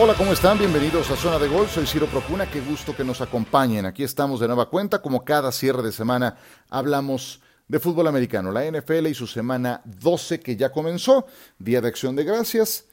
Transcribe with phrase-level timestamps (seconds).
[0.00, 0.56] Hola, ¿cómo están?
[0.58, 1.66] Bienvenidos a Zona de Gol.
[1.66, 2.48] Soy Ciro Procuna.
[2.48, 3.84] Qué gusto que nos acompañen.
[3.84, 5.02] Aquí estamos de nueva cuenta.
[5.02, 6.36] Como cada cierre de semana,
[6.70, 11.26] hablamos de fútbol americano, la NFL y su semana 12 que ya comenzó.
[11.58, 12.84] Día de acción de gracias.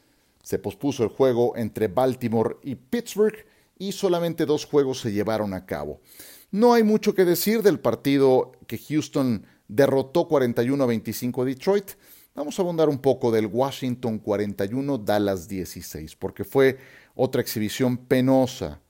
[0.42, 3.46] Se pospuso el juego entre Baltimore y Pittsburgh
[3.78, 6.02] y solamente dos juegos se llevaron a cabo.
[6.50, 11.92] No hay mucho que decir del partido que Houston derrotó 41 a 25 a Detroit.
[12.36, 16.78] Vamos a abundar un poco del Washington 41, Dallas 16, porque fue
[17.16, 18.82] otra exhibición penosa,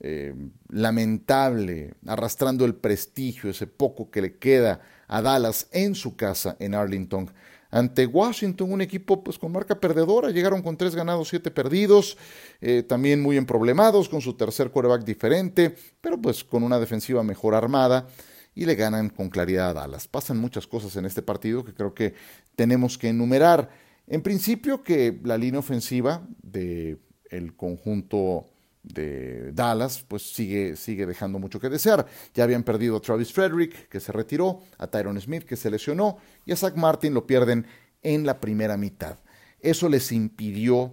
[0.00, 0.34] eh,
[0.70, 6.74] lamentable, arrastrando el prestigio, ese poco que le queda a Dallas en su casa en
[6.74, 7.30] Arlington.
[7.70, 12.18] Ante Washington, un equipo pues, con marca perdedora, llegaron con tres ganados, siete perdidos,
[12.60, 17.54] eh, también muy emproblemados, con su tercer quarterback diferente, pero pues con una defensiva mejor
[17.54, 18.08] armada
[18.54, 20.08] y le ganan con claridad a Dallas.
[20.08, 22.14] Pasan muchas cosas en este partido que creo que
[22.56, 23.70] tenemos que enumerar.
[24.06, 28.50] En principio que la línea ofensiva del el conjunto
[28.84, 32.06] de Dallas, pues sigue, sigue dejando mucho que desear.
[32.34, 36.18] Ya habían perdido a Travis Frederick, que se retiró, a Tyron Smith, que se lesionó,
[36.44, 37.66] y a Zach Martin lo pierden
[38.02, 39.18] en la primera mitad.
[39.58, 40.92] Eso les impidió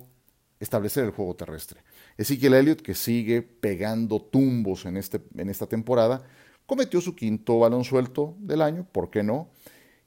[0.59, 1.81] establecer el juego terrestre.
[2.18, 6.23] Ezekiel Elliott, que sigue pegando tumbos en, este, en esta temporada,
[6.72, 9.50] cometió su quinto balón suelto del año, ¿por qué no?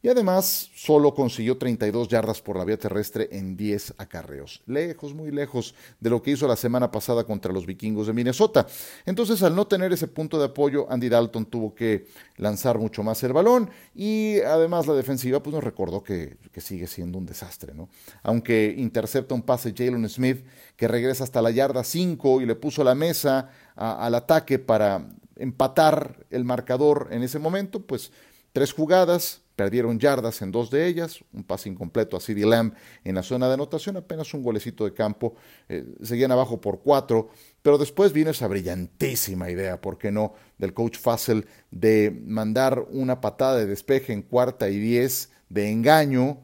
[0.01, 4.63] Y además solo consiguió 32 yardas por la vía terrestre en 10 acarreos.
[4.67, 8.67] Lejos, muy lejos de lo que hizo la semana pasada contra los vikingos de Minnesota.
[9.05, 12.07] Entonces, al no tener ese punto de apoyo, Andy Dalton tuvo que
[12.39, 17.19] lanzar mucho más el balón y además la defensiva pues nos recordó que, sigue siendo
[17.19, 17.75] un desastre.
[17.75, 17.91] ¿no?
[18.23, 20.47] Aunque intercepta un pase Jalen Smith
[20.77, 25.07] que regresa hasta la yarda 5 y le puso la mesa al ataque para
[25.37, 28.13] empatar el marcador en ese momento, pues
[28.53, 32.75] tres jugadas, perdieron yardas en dos de ellas, un pase incompleto a CD Lamb
[33.05, 35.35] en la zona de anotación, apenas un golecito de campo,
[35.69, 37.31] eh, seguían abajo por cuatro,
[37.63, 43.21] pero después vino esa brillantísima idea, ¿por qué no?, del coach Fassel de mandar una
[43.21, 46.41] patada de despeje en cuarta y diez de engaño,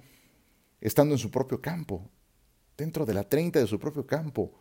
[0.81, 2.09] estando en su propio campo,
[2.77, 4.53] dentro de la 30 de su propio campo.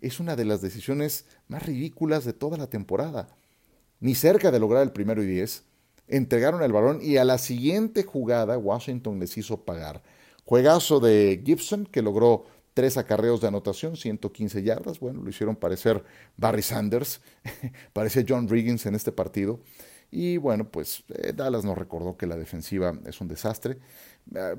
[0.00, 3.28] Es una de las decisiones más ridículas de toda la temporada
[4.00, 5.64] ni cerca de lograr el primero y diez,
[6.08, 10.02] entregaron el balón y a la siguiente jugada Washington les hizo pagar.
[10.44, 12.44] Juegazo de Gibson que logró
[12.74, 15.00] tres acarreos de anotación, 115 yardas.
[15.00, 16.02] Bueno, lo hicieron parecer
[16.36, 17.20] Barry Sanders,
[17.92, 19.60] parece John Riggins en este partido.
[20.10, 23.78] Y bueno, pues eh, Dallas nos recordó que la defensiva es un desastre.
[24.34, 24.54] Ah,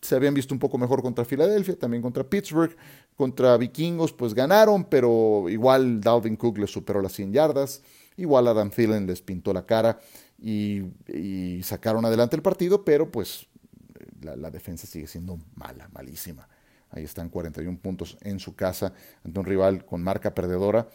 [0.00, 2.76] se habían visto un poco mejor contra Filadelfia, también contra Pittsburgh,
[3.16, 7.82] contra Vikingos, pues ganaron, pero igual Dalvin Cook les superó las 100 yardas.
[8.16, 9.98] Igual Adam Thielen les pintó la cara
[10.38, 10.82] y,
[11.62, 13.46] sacaron adelante el partido, pero pues
[14.22, 16.48] la, defensa sigue siendo mala, malísima.
[16.90, 18.92] Ahí están 41 puntos en su casa
[19.24, 20.88] ante un rival con marca perdedora.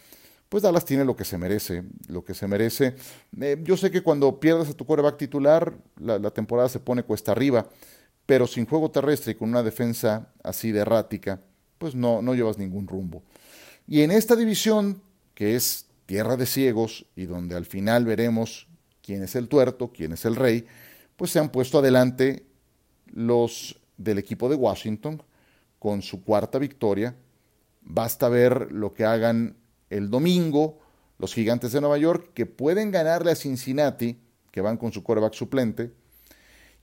[0.50, 2.96] Pues Dallas tiene lo que se merece, lo que se merece.
[3.40, 7.04] Eh, yo sé que cuando pierdes a tu coreback titular, la, la, temporada se pone
[7.04, 7.70] cuesta arriba,
[8.26, 11.42] pero sin juego terrestre y con una defensa así de errática,
[11.78, 13.24] pues no, no llevas ningún rumbo.
[13.88, 15.02] Y en esta división,
[15.34, 18.68] que es tierra de ciegos y donde al final veremos
[19.02, 20.66] quién es el tuerto, quién es el rey,
[21.16, 22.46] pues se han puesto adelante
[23.06, 25.24] los del equipo de Washington
[25.80, 27.16] con su cuarta victoria.
[27.80, 29.56] Basta ver lo que hagan
[29.90, 30.80] el domingo
[31.18, 34.20] los gigantes de Nueva York, que pueden ganarle a Cincinnati,
[34.52, 35.94] que van con su coreback suplente.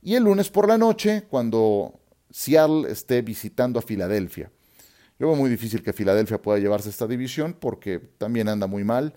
[0.00, 2.00] Y el lunes por la noche, cuando
[2.30, 4.50] Seattle esté visitando a Filadelfia.
[5.18, 9.14] Yo veo muy difícil que Filadelfia pueda llevarse esta división porque también anda muy mal.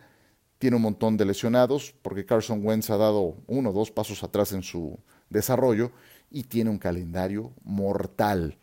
[0.57, 4.51] Tiene un montón de lesionados porque Carson Wentz ha dado uno o dos pasos atrás
[4.53, 4.99] en su
[5.29, 5.91] desarrollo
[6.31, 8.57] y tiene un calendario mortal.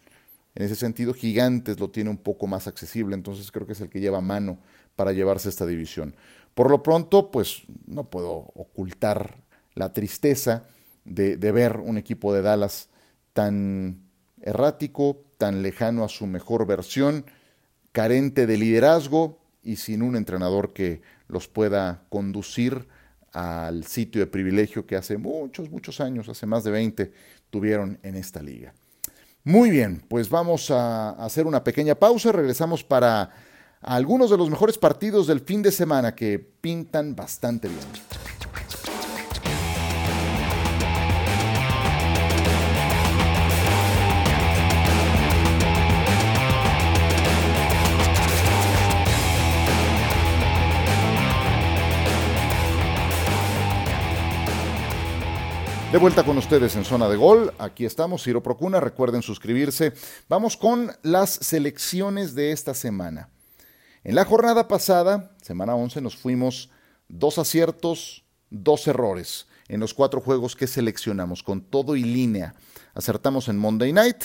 [0.56, 3.88] En ese sentido, Gigantes lo tiene un poco más accesible, entonces creo que es el
[3.88, 4.58] que lleva mano
[4.96, 6.16] para llevarse esta división.
[6.54, 9.36] Por lo pronto, pues no puedo ocultar
[9.74, 10.64] la tristeza
[11.04, 12.88] de, de ver un equipo de Dallas
[13.32, 14.07] tan
[14.42, 17.24] errático, tan lejano a su mejor versión,
[17.92, 22.88] carente de liderazgo y sin un entrenador que los pueda conducir
[23.32, 27.12] al sitio de privilegio que hace muchos, muchos años, hace más de 20,
[27.50, 28.72] tuvieron en esta liga.
[29.44, 33.30] Muy bien, pues vamos a hacer una pequeña pausa, regresamos para
[33.80, 38.17] algunos de los mejores partidos del fin de semana que pintan bastante bien.
[55.92, 59.94] De vuelta con ustedes en zona de gol, aquí estamos, Ciro Procuna, recuerden suscribirse.
[60.28, 63.30] Vamos con las selecciones de esta semana.
[64.04, 66.68] En la jornada pasada, semana 11, nos fuimos
[67.08, 72.54] dos aciertos, dos errores en los cuatro juegos que seleccionamos, con todo y línea.
[72.92, 74.24] Acertamos en Monday Night,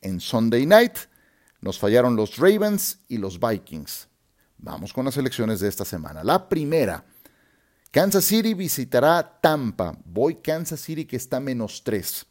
[0.00, 0.96] en Sunday Night,
[1.60, 4.08] nos fallaron los Ravens y los Vikings.
[4.56, 6.24] Vamos con las elecciones de esta semana.
[6.24, 7.04] La primera,
[7.92, 9.98] Kansas City visitará Tampa.
[10.06, 12.24] Voy Kansas City que está menos 3.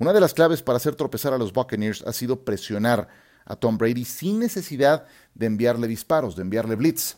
[0.00, 3.06] Una de las claves para hacer tropezar a los Buccaneers ha sido presionar
[3.44, 7.14] a Tom Brady sin necesidad de enviarle disparos, de enviarle blitz.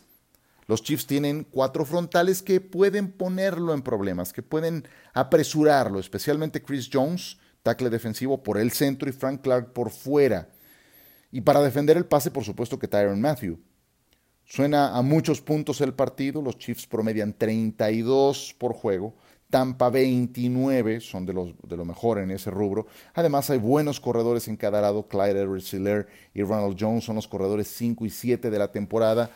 [0.67, 6.87] Los Chiefs tienen cuatro frontales que pueden ponerlo en problemas, que pueden apresurarlo, especialmente Chris
[6.93, 10.49] Jones, tackle defensivo por el centro y Frank Clark por fuera.
[11.31, 13.59] Y para defender el pase, por supuesto que Tyron Matthew.
[14.49, 19.13] Suena a muchos puntos el partido, los Chiefs promedian 32 por juego,
[19.47, 22.87] Tampa 29, son de, lo mejor en ese rubro.
[23.13, 25.71] Además hay buenos corredores en cada lado, Clyde Edwards
[26.33, 29.29] y Ronald Jones son los corredores 5 y 7 de la temporada.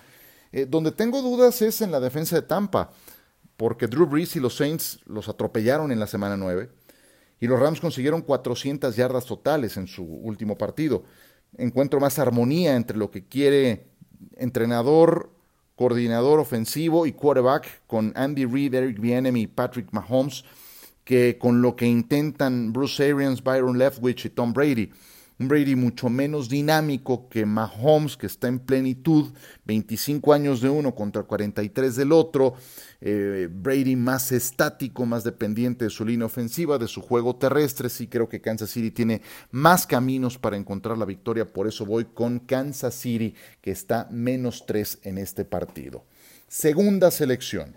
[0.51, 2.89] Eh, donde tengo dudas es en la defensa de Tampa,
[3.55, 6.71] porque Drew Brees y los Saints los atropellaron en la semana 9
[7.39, 11.03] y los Rams consiguieron 400 yardas totales en su último partido.
[11.55, 13.92] Encuentro más armonía entre lo que quiere
[14.37, 15.29] entrenador
[15.75, 20.45] coordinador ofensivo y quarterback con Andy Reid, Eric Bieniemy y Patrick Mahomes,
[21.03, 24.91] que con lo que intentan Bruce Arians, Byron Leftwich y Tom Brady.
[25.47, 29.33] Brady mucho menos dinámico que Mahomes, que está en plenitud,
[29.65, 32.55] 25 años de uno contra 43 del otro.
[33.01, 37.89] Eh, Brady más estático, más dependiente de su línea ofensiva, de su juego terrestre.
[37.89, 42.05] Sí creo que Kansas City tiene más caminos para encontrar la victoria, por eso voy
[42.05, 46.05] con Kansas City, que está menos 3 en este partido.
[46.47, 47.73] Segunda selección,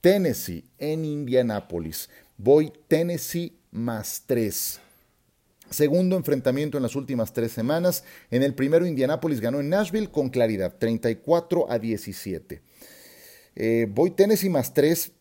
[0.00, 2.08] Tennessee en Indianápolis.
[2.36, 4.80] Voy Tennessee más 3.
[5.70, 8.04] Segundo enfrentamiento en las últimas tres semanas.
[8.30, 12.62] En el primero, Indianápolis ganó en Nashville con claridad, 34 a 17.
[13.56, 15.12] Eh, voy Tennessee más tres.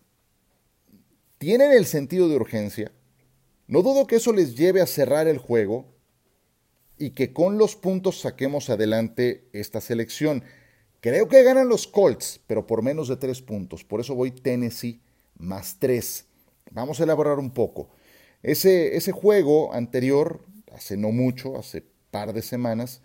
[1.37, 2.91] Tienen el sentido de urgencia.
[3.67, 5.85] No dudo que eso les lleve a cerrar el juego
[6.97, 10.43] y que con los puntos saquemos adelante esta selección.
[11.01, 13.83] Creo que ganan los Colts, pero por menos de tres puntos.
[13.83, 15.01] Por eso voy Tennessee
[15.37, 16.25] más tres.
[16.71, 17.89] Vamos a elaborar un poco.
[18.43, 20.41] Ese, ese juego anterior,
[20.73, 23.01] hace no mucho, hace par de semanas,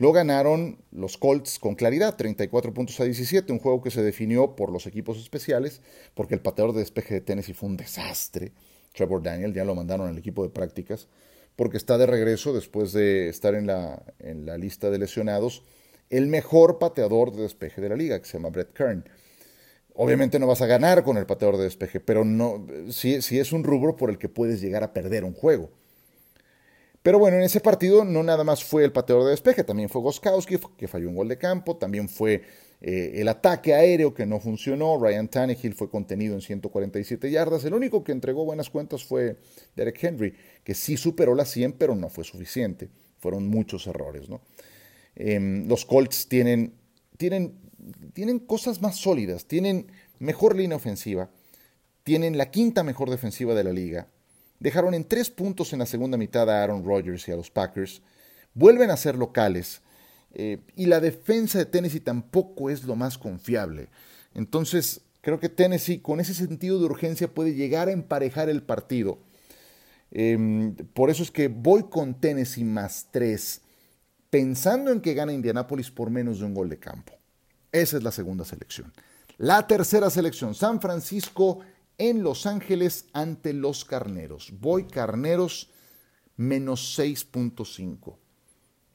[0.00, 4.56] lo ganaron los Colts con claridad, 34 puntos a 17, un juego que se definió
[4.56, 5.82] por los equipos especiales,
[6.14, 8.52] porque el pateador de despeje de Tennessee fue un desastre.
[8.94, 11.06] Trevor Daniel ya lo mandaron al equipo de prácticas,
[11.54, 15.64] porque está de regreso después de estar en la, en la lista de lesionados,
[16.08, 19.04] el mejor pateador de despeje de la liga, que se llama Brett Kern.
[20.02, 23.64] Obviamente no vas a ganar con el pateador de despeje, pero no, sí, es un
[23.64, 25.68] rubro por el que puedes llegar a perder un juego.
[27.02, 30.00] Pero bueno, en ese partido no nada más fue el pateador de despeje, también fue
[30.00, 32.40] Goskowski, que falló un gol de campo, también fue
[32.80, 37.74] eh, el ataque aéreo que no funcionó, Ryan Tannehill fue contenido en 147 yardas, el
[37.74, 39.36] único que entregó buenas cuentas fue
[39.76, 42.88] Derek Henry, que sí superó las 100, pero no fue suficiente,
[43.18, 44.30] fueron muchos errores.
[44.30, 44.40] ¿no?
[45.14, 46.72] Em, los Colts tienen,
[47.18, 47.69] tienen
[48.12, 51.30] tienen cosas más sólidas, tienen mejor línea ofensiva,
[52.02, 54.08] tienen la quinta mejor defensiva de la liga,
[54.58, 58.02] dejaron en tres puntos en la segunda mitad a Aaron Rodgers y a los Packers,
[58.54, 59.82] vuelven a ser locales
[60.32, 63.88] eh, y la defensa de Tennessee tampoco es lo más confiable.
[64.34, 69.18] Entonces, creo que Tennessee con ese sentido de urgencia puede llegar a emparejar el partido.
[70.10, 73.60] Em, por eso es que voy con Tennessee más tres,
[74.28, 77.19] pensando en que gana Indianapolis por menos de un gol de campo.
[77.72, 78.92] Esa es la segunda selección.
[79.38, 81.60] La tercera selección, San Francisco
[81.98, 84.52] en Los Ángeles ante los Carneros.
[84.58, 85.70] Voy Carneros
[86.36, 88.16] menos 6.5.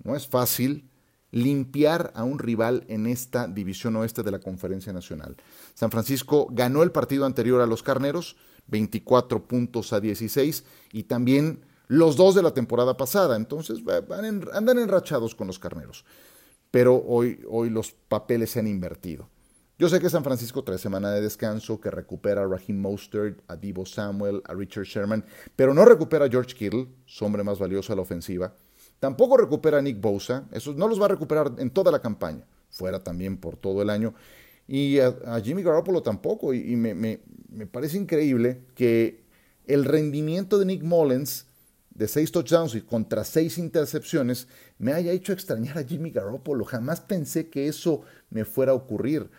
[0.03, 0.89] No es fácil
[1.31, 5.35] limpiar a un rival en esta división oeste de la Conferencia Nacional.
[5.73, 8.35] San Francisco ganó el partido anterior a los Carneros,
[8.67, 10.63] 24 puntos a 16,
[10.93, 13.35] y también los dos de la temporada pasada.
[13.35, 13.79] Entonces
[14.53, 16.05] andan enrachados con los Carneros
[16.75, 19.29] pero hoy, hoy los papeles se han invertido.
[19.79, 23.55] Yo sé que San Francisco trae semana de descanso, que recupera a Raheem Mostert, a
[23.55, 25.23] Divo Samuel, a Richard Sherman,
[25.55, 28.53] pero no recupera a George Kittle, su hombre más valioso a la ofensiva.
[28.99, 32.45] Tampoco recupera a Nick Bosa, esos no los va a recuperar en toda la campaña,
[32.69, 34.13] fuera también por todo el año.
[34.67, 39.23] Y a, Jimmy Garoppolo tampoco, y, me, me, me parece increíble que
[39.65, 41.47] el rendimiento de Nick Mullens
[41.95, 44.47] de seis touchdowns y contra seis intercepciones
[44.77, 46.65] me haya hecho extrañar a Jimmy Garoppolo.
[46.65, 49.29] Jamás pensé que eso me fuera a ocurrir.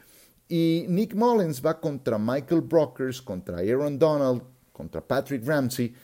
[0.48, 5.94] Y Nick Mullins va contra Michael Brockers, contra Aaron Donald, contra Patrick Ramsey.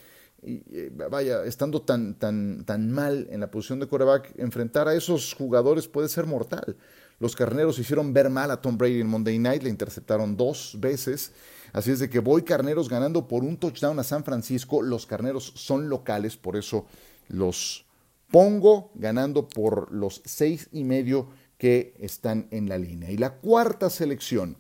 [0.43, 4.95] Y eh, vaya, estando tan, tan, tan mal en la posición de quarterback, enfrentar a
[4.95, 6.77] esos jugadores puede ser mortal.
[7.23, 11.31] Los carneros hicieron ver mal a Tom Brady en Monday Night, le interceptaron dos veces.
[11.73, 14.83] Así es de que voy carneros ganando por un touchdown a San Francisco.
[14.83, 16.85] Los carneros son locales, por eso
[17.29, 17.87] los
[18.29, 23.13] pongo ganando por los seis y medio que están en la línea.
[23.13, 24.57] Y la cuarta selección,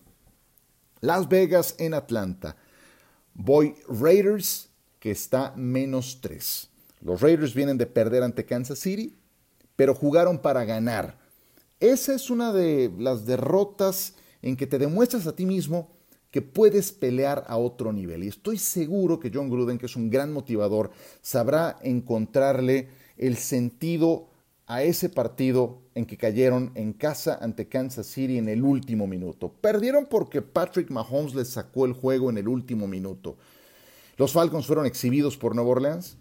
[1.00, 2.54] Las Vegas en Atlanta.
[3.35, 6.69] Voy Raiders, que está menos tres.
[7.00, 9.19] Los Raiders vienen de perder ante Kansas City,
[9.75, 11.22] pero jugaron para ganar.
[11.82, 15.90] Esa es una de las derrotas en que te demuestras a ti mismo
[16.30, 18.22] que puedes pelear a otro nivel.
[18.22, 24.28] Y estoy seguro que John Gruden, que es un gran motivador, sabrá encontrarle el sentido
[24.68, 29.52] a ese partido en que cayeron en casa ante Kansas City en el último minuto.
[29.52, 33.36] Perdieron porque Patrick Mahomes les sacó el juego en el último minuto.
[34.18, 36.16] Los Falcons fueron exhibidos por Nueva Orleans.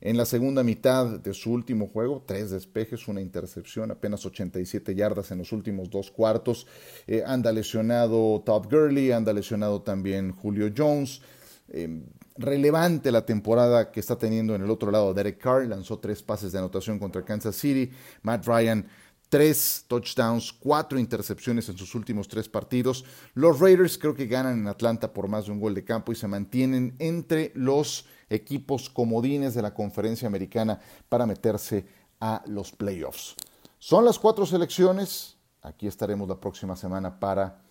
[0.00, 5.30] En la segunda mitad de su último juego, tres despejes, una intercepción, apenas 87 yardas
[5.30, 6.66] en los últimos dos cuartos.
[7.06, 11.22] Eh, anda lesionado Todd Gurley, anda lesionado también Julio Jones.
[11.68, 12.02] Eh,
[12.36, 15.14] relevante la temporada que está teniendo en el otro lado.
[15.14, 17.90] Derek Carr lanzó tres pases de anotación contra Kansas City.
[18.22, 18.86] Matt Ryan,
[19.28, 23.04] tres touchdowns, cuatro intercepciones en sus últimos tres partidos.
[23.34, 26.16] Los Raiders creo que ganan en Atlanta por más de un gol de campo y
[26.16, 31.86] se mantienen entre los equipos comodines de la conferencia americana para meterse
[32.20, 33.34] a los playoffs.
[33.78, 35.36] Son las cuatro selecciones.
[35.62, 37.62] Aquí estaremos la próxima semana para,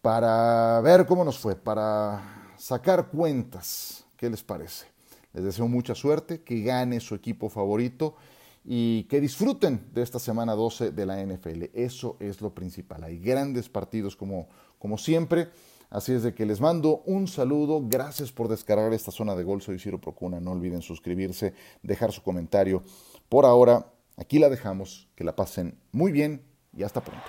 [0.00, 4.04] para ver cómo nos fue, para sacar cuentas.
[4.16, 4.86] ¿Qué les parece?
[5.32, 8.16] Les deseo mucha suerte, que gane su equipo favorito
[8.64, 11.64] y que disfruten de esta semana 12 de la NFL.
[11.74, 13.04] Eso es lo principal.
[13.04, 15.48] Hay grandes partidos como, como siempre.
[15.90, 17.82] Así es de que les mando un saludo.
[17.84, 19.60] Gracias por descargar esta zona de gol.
[19.60, 20.40] Soy Ciro Procuna.
[20.40, 22.82] No olviden suscribirse, dejar su comentario.
[23.28, 25.08] Por ahora, aquí la dejamos.
[25.14, 26.42] Que la pasen muy bien
[26.74, 27.26] y hasta pronto.